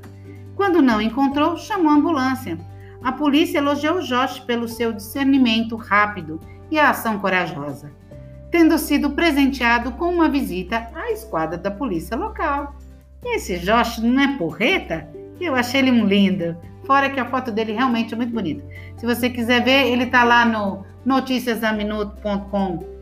Quando 0.56 0.82
não 0.82 1.02
encontrou, 1.02 1.58
chamou 1.58 1.91
a 1.91 1.95
ambulância. 1.95 2.58
A 3.04 3.12
polícia 3.12 3.60
elogiou 3.60 4.02
Josh 4.02 4.39
pelo 4.39 4.67
seu 4.67 4.91
discernimento 4.91 5.76
rápido 5.76 6.39
e 6.69 6.80
a 6.80 6.89
ação 6.89 7.19
corajosa, 7.19 7.91
tendo 8.52 8.78
sido 8.78 9.12
presenteado 9.12 9.91
com 9.93 10.06
uma 10.06 10.30
visita 10.30 10.88
à 10.93 11.12
esquadra 11.12 11.58
da 11.58 11.71
polícia 11.71 12.17
local. 12.17 12.76
Esse 13.23 13.60
Josh 13.60 14.00
não 14.00 14.21
é 14.21 14.38
porreta? 14.38 15.08
Eu 15.39 15.56
achei 15.56 15.82
ele 15.82 15.91
um 15.91 16.06
lindo. 16.06 16.58
Fora 16.88 17.10
que 17.10 17.19
a 17.19 17.26
foto 17.26 17.52
dele 17.52 17.73
realmente 17.73 18.13
é 18.13 18.17
muito 18.17 18.32
bonita. 18.34 18.63
Se 18.95 19.06
você 19.06 19.30
quiser 19.30 19.62
ver, 19.62 19.88
ele 19.88 20.06
está 20.06 20.23
lá 20.23 20.45
no 20.45 20.86
noticiasaminuto.com 21.06 22.95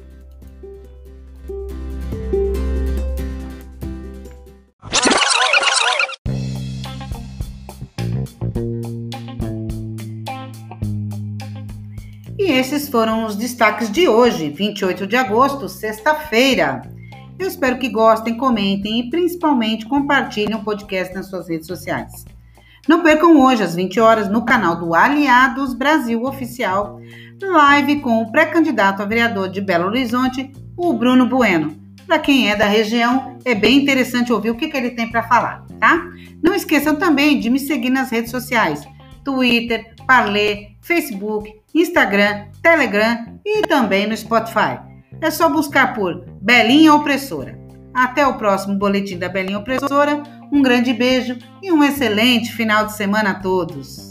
E 12.39 12.51
esses 12.51 12.89
foram 12.89 13.27
os 13.27 13.35
destaques 13.35 13.91
de 13.91 14.07
hoje, 14.07 14.49
28 14.49 15.05
de 15.05 15.15
agosto, 15.15 15.69
sexta-feira. 15.69 16.81
Eu 17.37 17.47
espero 17.47 17.77
que 17.77 17.89
gostem, 17.89 18.35
comentem 18.35 19.01
e 19.01 19.09
principalmente 19.11 19.85
compartilhem 19.85 20.55
o 20.55 20.63
podcast 20.63 21.13
nas 21.13 21.29
suas 21.29 21.47
redes 21.47 21.67
sociais. 21.67 22.25
Não 22.87 23.01
percam 23.01 23.39
hoje, 23.41 23.63
às 23.63 23.75
20 23.75 23.99
horas, 23.99 24.29
no 24.29 24.45
canal 24.45 24.75
do 24.75 24.93
Aliados 24.93 25.73
Brasil 25.73 26.23
Oficial, 26.23 26.99
live 27.41 27.99
com 27.99 28.21
o 28.21 28.31
pré-candidato 28.31 29.01
a 29.01 29.05
vereador 29.05 29.49
de 29.49 29.59
Belo 29.59 29.87
Horizonte, 29.87 30.51
o 30.77 30.93
Bruno 30.93 31.27
Bueno. 31.27 31.75
Para 32.05 32.19
quem 32.19 32.51
é 32.51 32.55
da 32.55 32.65
região, 32.65 33.39
é 33.43 33.55
bem 33.55 33.79
interessante 33.79 34.31
ouvir 34.31 34.51
o 34.51 34.55
que, 34.55 34.67
que 34.67 34.77
ele 34.77 34.91
tem 34.91 35.09
para 35.09 35.23
falar, 35.23 35.65
tá? 35.79 36.07
Não 36.43 36.53
esqueçam 36.53 36.95
também 36.95 37.39
de 37.39 37.49
me 37.49 37.57
seguir 37.57 37.89
nas 37.89 38.11
redes 38.11 38.29
sociais: 38.29 38.87
Twitter, 39.23 39.95
Parler, 40.05 40.75
Facebook, 40.81 41.51
Instagram, 41.73 42.45
Telegram 42.61 43.39
e 43.43 43.63
também 43.63 44.05
no 44.05 44.15
Spotify. 44.15 44.79
É 45.19 45.31
só 45.31 45.49
buscar 45.49 45.95
por 45.95 46.23
Belinha 46.39 46.93
Opressora. 46.93 47.64
Até 47.95 48.27
o 48.27 48.33
próximo 48.33 48.75
boletim 48.75 49.17
da 49.17 49.29
Belinha 49.29 49.57
Opressora. 49.57 50.21
Um 50.51 50.61
grande 50.61 50.93
beijo 50.93 51.37
e 51.63 51.71
um 51.71 51.81
excelente 51.81 52.51
final 52.51 52.85
de 52.85 52.91
semana 52.91 53.31
a 53.31 53.35
todos. 53.35 54.04